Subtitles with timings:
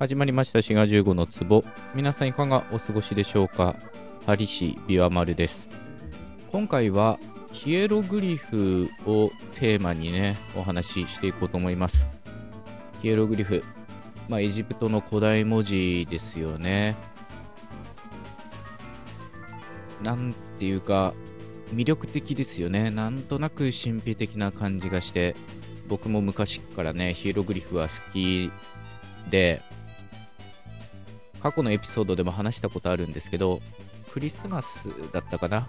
[0.00, 0.62] 始まりました。
[0.62, 1.62] 滋賀15の壺。
[1.94, 3.76] 皆さんいかがお過ごしでしょうか？
[4.24, 5.68] パリ市ビワマルです。
[6.50, 7.18] 今回は
[7.52, 12.06] ヒエログリフをテーマにねお話ししていこうと思います。
[13.02, 13.62] ヒエログリフ。
[14.26, 16.96] まあエジプトの古代文字ですよね。
[20.02, 21.12] なんていうか
[21.74, 22.90] 魅力的ですよね。
[22.90, 25.36] なんとなく神秘的な感じがして
[25.88, 28.50] 僕も昔からねヒエログリフは好き
[29.30, 29.60] で
[31.42, 33.60] 過去のエピソードでも話したことあるんですけど
[34.12, 35.66] クリスマスだったかな？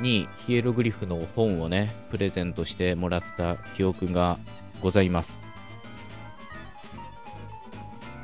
[0.00, 4.38] にヒエログリフの本をねプレゼントしてもらった記憶が
[4.80, 5.38] ございます、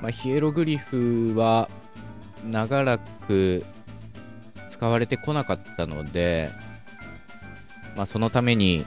[0.03, 1.69] まあ、ヒエログリフは
[2.51, 3.65] 長らく
[4.69, 6.51] 使われてこなかったので、
[7.97, 8.85] まあ、そのために、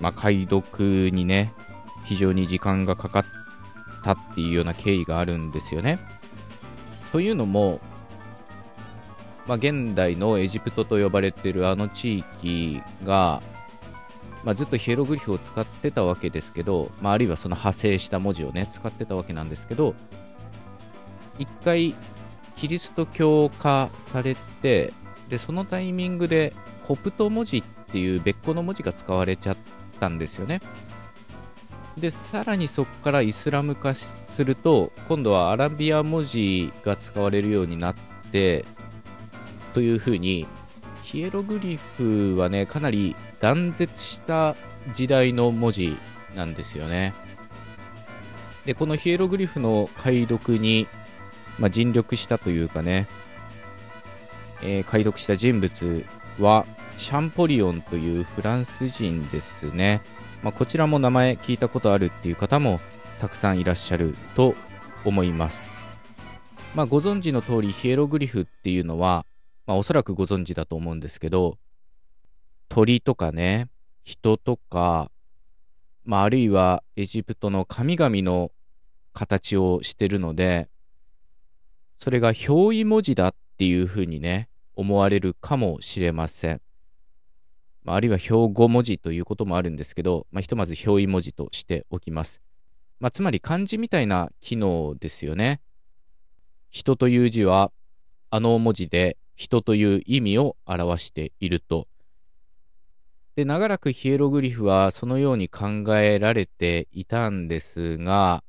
[0.00, 1.52] まあ、解読にね
[2.04, 3.24] 非常に時間がかかっ
[4.06, 5.98] たっていうような経緯があるんですよね。
[7.10, 7.80] というのも、
[9.46, 13.42] まあ、現代のエジプトと呼ばれているあの地域が、
[14.44, 19.94] まあ、ずっとヒエログリフを使ってたわけですけど、まあ、あるいはその派生した文字をね使ってたわけなんですけど
[21.38, 21.94] 一回
[22.56, 24.92] キリスト教化されて
[25.28, 26.52] でそのタイミングで
[26.86, 29.56] コプト文字っていう別個の文字が使われちゃっ
[30.00, 30.60] たんですよね
[31.98, 37.94] でさらにそこからイスラム化すると今度はアラビア文字が使われるようになっ
[38.30, 38.64] て
[39.72, 40.46] というふうに
[41.02, 44.56] ヒエログリフはねかなり断絶した
[44.94, 45.96] 時代の文字
[46.34, 47.14] なんですよね。
[48.66, 50.88] でこのヒエログリフの解読に、
[51.58, 53.06] まあ、尽力したというかね、
[54.62, 56.04] えー、解読した人物
[56.40, 56.66] は
[56.98, 60.02] シャンポリオンというフランス人ですね。
[60.46, 62.78] まあ、こちらも名前聞いたことあるっていう方も
[63.18, 64.54] たくさんいらっしゃると
[65.04, 65.60] 思います。
[66.76, 69.26] まあ、ご存知の通りヒエログリフっていうのは、
[69.66, 71.58] まあ、おそらくご存知だと思うんですけど
[72.68, 73.66] 鳥とかね
[74.04, 75.10] 人とか、
[76.04, 78.52] まあ、あるいはエジプトの神々の
[79.14, 80.68] 形をしてるので
[81.98, 86.60] それが表意文字だっていうふうにね思われるかもしれません。
[87.86, 92.40] まあ、あるいは標語文字ということもあるんですけど、まあ、ひとまず表意文字としておきます。
[92.98, 95.60] まあ、つまり漢字みたいな機能ですよね。
[96.70, 97.70] 人という字は、
[98.28, 101.86] あの文字で人という意味を表していると。
[103.36, 108.42] で、長らくヒエログリフはそのように考えられていたんですが、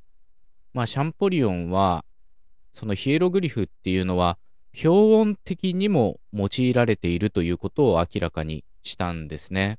[0.74, 2.06] まあ、シャンポリオンは、
[2.72, 4.40] そのヒエログリフっていうのは、
[4.74, 9.78] 表音的にも用いられているということを明らかにしたんですね。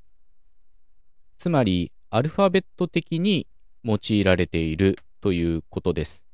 [1.37, 3.47] つまり、アルファベット的に
[3.85, 6.25] 用いられているということです。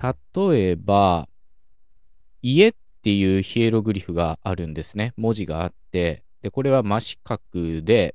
[0.00, 1.28] 例えば、
[2.42, 5.12] 家っていうヒエログリフがあるんですね。
[5.16, 7.40] 文字があって、で、これは真四角
[7.82, 8.14] で、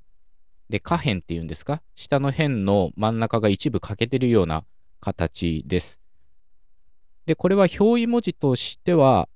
[0.70, 1.82] で、下辺っていうんですか？
[1.94, 4.64] 下の辺の真ん中が一部欠けてるような
[5.02, 6.00] 形です。
[7.26, 9.30] で、これは表意文字としては、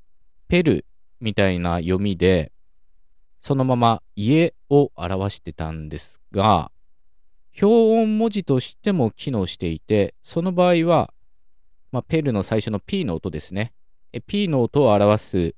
[0.47, 0.85] ペル
[1.19, 2.51] みたいな読みで、
[3.41, 6.71] そのまま家を表してたんですが、
[7.59, 11.13] 表音文字としても機能していて、その場合は、
[11.91, 13.73] まあ、ペルの最初の P の音ですね。
[14.27, 15.55] P の音を表す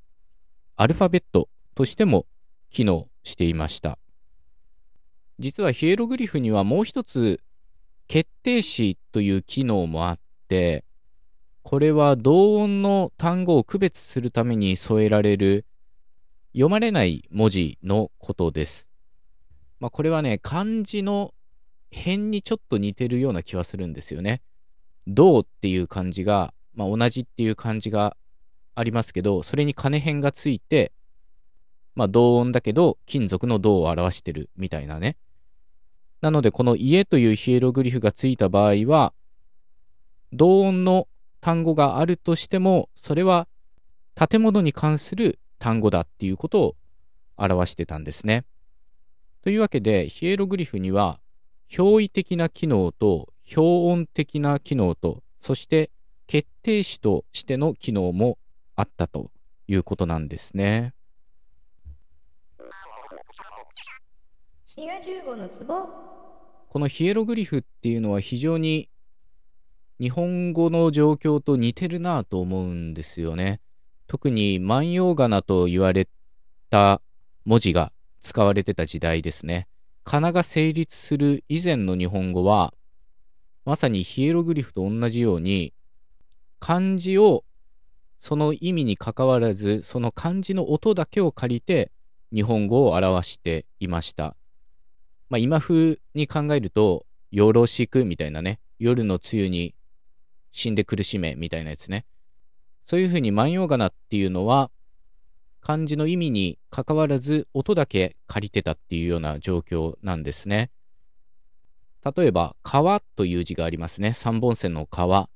[0.75, 2.25] アルファベットとしても
[2.69, 3.99] 機能していました。
[5.39, 7.41] 実はヒエログリフにはもう一つ
[8.07, 10.83] 決定詞という機能もあって、
[11.63, 15.65] これは同音の単語を区別するために添えられる
[16.53, 18.87] 読まれない文字のことです。
[19.79, 21.33] まあ、これはね、漢字の
[21.91, 24.41] 辺にちょっと似てるような気はするんですよね。
[25.07, 28.17] 銅っていう漢字が、まあ、同じっていう漢字が
[28.75, 30.91] ありますけど、それに金辺がついて、
[31.95, 35.17] まあ、同音だけど、金属の銅を表してるみたいなね。
[36.21, 39.13] なので、この家というヒエログリフがついた場合は、
[40.33, 41.07] 同音の
[41.41, 43.47] 単語があるとしても、それは
[44.15, 46.75] 建物に関する単語だっていうことを
[47.37, 48.45] 表してたんですね。
[49.41, 51.19] というわけで、ヒエログリフには、
[51.77, 55.91] 表意的な機能と表音的な機能と、そして
[56.27, 58.37] 決定詞としての機能も
[58.75, 59.31] あったと
[59.67, 60.93] いうことなんですね。
[66.69, 68.89] このヒエログリフっていうのは非常に
[69.99, 73.59] 日本語の状況と似てるなと思うんですよね。
[74.09, 76.09] 特に万葉仮名と言われ
[76.71, 76.99] た
[77.45, 79.67] 文字が使われてた時代ですね。
[80.03, 82.73] 仮名が成立する以前の日本語は、
[83.65, 85.75] まさにヒエログリフと同じように、
[86.59, 87.45] 漢字を
[88.19, 91.91] その意味にかかわらず、その漢字の音だけを借りて
[92.33, 94.35] 日本語を表していました。
[95.29, 99.75] まあ、今風に考えると、よろしくみたいなね、夜の梅雨に
[100.51, 102.07] 死んで苦しめみたいなやつね。
[102.89, 104.71] そういうふうに万葉仮名っていうのは、
[105.61, 110.71] 漢字の意味にかかわらず音だけ借りてたっていうような状況なんですね。
[112.03, 114.13] 例えば、川という字がありますね。
[114.13, 115.29] 三本線の川。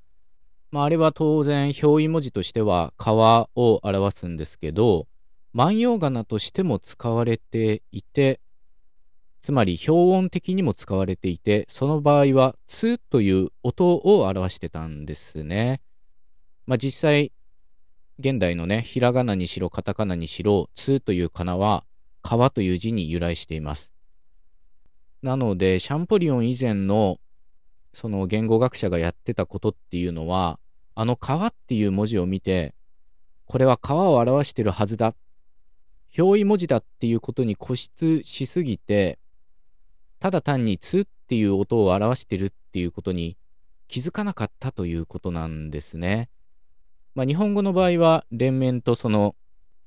[0.72, 5.06] まあ、あれは当然、表意文字としては川を表すんですけど、
[5.54, 8.40] 万葉仮名としても使われていて、
[9.44, 15.82] つまり表音的にも使われていて、その場合は、つという音を表してたんですね。
[16.66, 17.32] まあ、実際、
[18.20, 21.84] 現代のね、ひらがなにしろ、カタカナにしろ、つという仮名は、
[22.22, 23.92] 川という字に由来しています。
[25.24, 27.20] なので、シャンポリオン以前の、
[27.92, 30.60] その言語学者がやってたことっていうのは、
[30.96, 32.76] あの川っていう文字を見て、
[33.46, 35.16] これは川を表してるはずだ。
[36.18, 39.18] 表意文字だっていうことに固執しすぎて、
[40.20, 43.38] ただ単につっていう音を表してるっていうことに
[43.88, 46.30] 気づかなかったということなんですね。
[47.16, 49.36] まあ、日本語の場合は連綿とその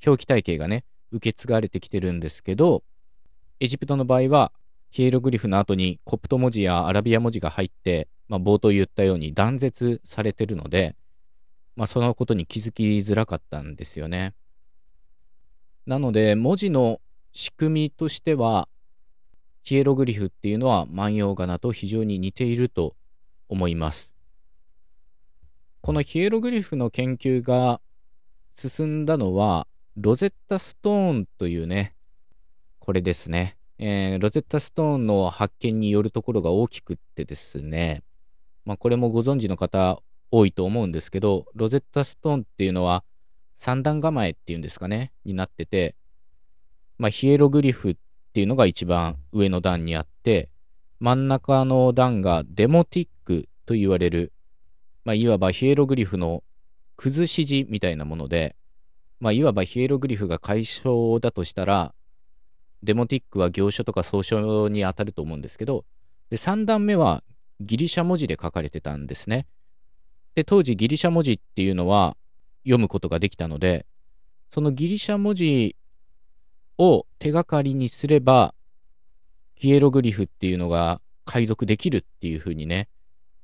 [0.05, 2.83] 表記体系がね、受け継がれてきてるんですけど、
[3.61, 4.53] エジプトの場合は
[4.91, 10.97] ヒエログリフの後にコプト文字やアラビア文字が入って、まあ、冒頭言ったように断絶されてるので、
[11.77, 14.35] まあ、そのことに気づきづらかったんですよね。
[15.87, 17.01] なので、文字の
[17.33, 18.69] 仕組みとしては、
[19.63, 22.97] ヒエログリフっていうのは万葉仮名と非常に似ていると
[23.49, 24.16] 思います。
[25.87, 27.81] このヒエログリフの研究が
[28.57, 31.95] 進んだのは、ロゼッタストーンというね、
[32.81, 33.57] これですね。
[33.79, 38.03] えー、ロゼッタストーンの発見によるところが大きくってですね、
[38.65, 40.01] まあ、これもご存知の方
[40.33, 43.05] 多いと思うんですけど、ロゼッタストーンっていうのは
[43.57, 45.95] 三段構えっていうんですかね、になってて、
[46.99, 47.97] まあ、ヒエログリフっ
[48.33, 50.51] ていうのが一番上の段にあって、
[50.99, 54.33] 真ん中の段がデモティックと言われる、
[55.07, 56.43] まあ、いわばヒエログリフの
[56.97, 58.57] 崩し字みたいなもので、
[59.21, 61.95] まあ、いわばヒエログリフが解消だとしたら、
[62.83, 65.85] デモティックは行書とか総書に当たると思うんですけど、
[66.29, 67.23] で、3段目は
[67.61, 69.47] ギリシャ文字で書かれてたんですね。
[70.35, 72.17] で、当時ギリシャ文字っていうのは
[72.65, 73.87] 読むことができたので、
[74.51, 75.77] そのギリシャ文字
[76.79, 78.57] を手がかりにすれば、
[79.55, 82.89] ヒエログリフっていうのが解読できるっていう風にね、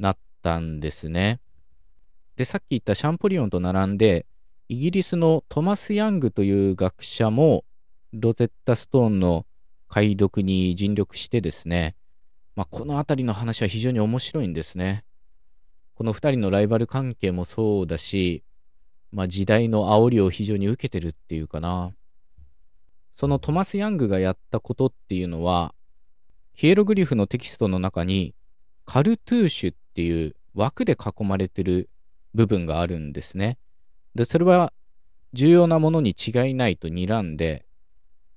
[0.00, 1.38] なったんですね。
[2.36, 4.26] で、さっき言ったシャンポリオンと並んで、
[4.68, 7.64] イギリスのトマス・ヤングという学者も、
[8.12, 9.46] ロゼッタストーンの
[9.88, 11.94] 解読に尽力してですね、
[12.56, 15.04] まあ、この辺りの話は非常に面白いんですね。
[15.94, 18.42] この2人のライバル関係もそうだし、
[19.10, 21.92] まあ、時代の煽りを非常に受けてるっていうかな。
[23.14, 25.74] そのトマス・ヤングがやったことっていうのは、
[26.54, 28.34] ヒエログリフのテキストの中に、
[28.84, 31.88] カルトゥーシュっていう枠で囲まれてる
[32.34, 33.58] 部分があるんですね。
[34.14, 34.72] で、それは
[35.32, 37.66] 重要なものに違いないと睨んで、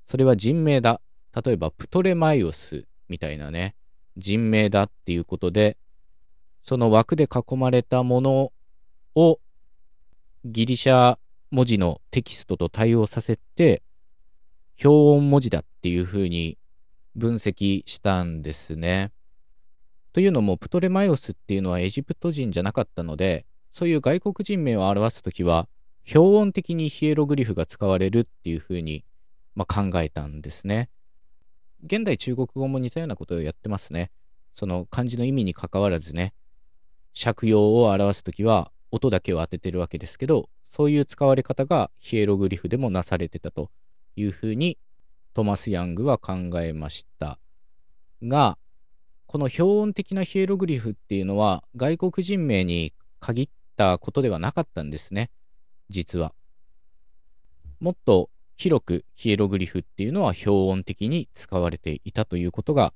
[0.06, 1.02] それは人名だ。
[1.44, 3.76] 例えば、プトレマイオスみたいなね、
[4.16, 5.78] 人名だっていうことで、
[6.64, 8.52] その枠で囲まれたもの
[9.14, 9.40] を
[10.46, 11.18] ギリシャ
[11.52, 13.84] 文字のテキストと対応させて、
[14.84, 16.58] 表音文字だっていうふうに
[17.16, 19.12] 分析したんですね。
[20.14, 25.68] というのも、プトレマイオスっていうのはエジプト人じゃなかったので、そういう外国人名を表すときは、
[26.08, 29.04] 表音的にヒエログリフが使われるっていうふうに
[29.56, 30.90] まあ、考えたんですね。
[31.84, 34.12] 現代中国語も似たようなことをやってますね。
[34.54, 36.34] その漢字の意味にかかわらずね、
[37.18, 43.72] 借用を表すときは音だけを当ててるわけですけど、そういう使われ方がヒエログリフでもなされてたと
[44.16, 44.78] いうふうに
[45.34, 47.40] トマス・ヤングは考えました。
[48.22, 48.58] が、
[49.26, 55.30] この表音的なヒエログリフっていうのは外国人名に限ったことではなかったんですね。
[55.90, 56.34] 実は。
[57.80, 62.94] もっと広くヒエログリフっていうのは表音的に使われていたということが、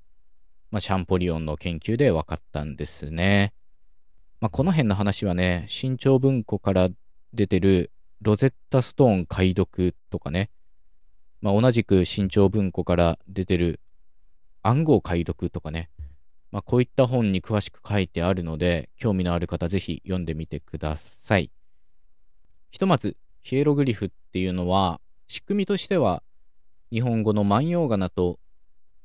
[0.71, 3.53] まあ、シャンポリオンの研究で分かったんですね。
[4.39, 6.89] まあ、この辺の話はね、新潮文庫から
[7.33, 10.50] 出てるロゼッタストーン解読とかね、
[11.41, 13.81] まあ、同じく新潮文庫から出てる
[14.62, 15.89] 暗号解読とかね、
[16.51, 21.51] まあ、こういった本に詳しく書いてあるので、興味のある方ぜひ読んでみてください。
[22.71, 26.23] ひとまず、ヒエログリフっていうのは、仕組みとしては、
[26.91, 28.39] 日本語の万葉仮名と、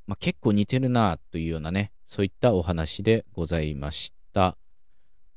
[0.06, 4.56] まあ、結構似てるなというようなね、そういったお話でございました。。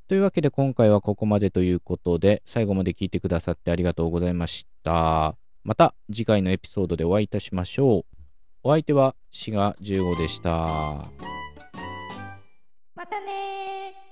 [0.08, 5.36] というわけで今回はここまでということで、最後まで聞いてくださってありがとうございました。
[5.64, 8.18] また次回のエピソードでお会いいたしましょう。
[8.64, 11.37] お相手は滋賀15でした。
[12.98, 14.07] またね